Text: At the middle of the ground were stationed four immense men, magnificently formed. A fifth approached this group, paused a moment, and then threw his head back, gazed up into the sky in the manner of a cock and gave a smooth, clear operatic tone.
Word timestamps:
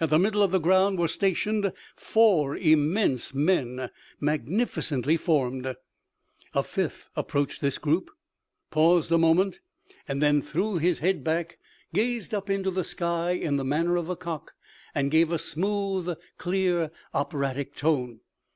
At 0.00 0.10
the 0.10 0.18
middle 0.18 0.42
of 0.42 0.50
the 0.50 0.58
ground 0.58 0.98
were 0.98 1.06
stationed 1.06 1.72
four 1.94 2.56
immense 2.56 3.32
men, 3.32 3.88
magnificently 4.18 5.16
formed. 5.16 5.76
A 6.54 6.62
fifth 6.64 7.08
approached 7.14 7.60
this 7.60 7.78
group, 7.78 8.10
paused 8.72 9.12
a 9.12 9.16
moment, 9.16 9.60
and 10.08 10.20
then 10.20 10.42
threw 10.42 10.78
his 10.78 10.98
head 10.98 11.22
back, 11.22 11.56
gazed 11.94 12.34
up 12.34 12.50
into 12.50 12.72
the 12.72 12.82
sky 12.82 13.30
in 13.30 13.58
the 13.58 13.64
manner 13.64 13.94
of 13.94 14.08
a 14.08 14.16
cock 14.16 14.54
and 14.92 15.08
gave 15.08 15.30
a 15.30 15.38
smooth, 15.38 16.18
clear 16.36 16.90
operatic 17.14 17.72
tone. 17.76 18.18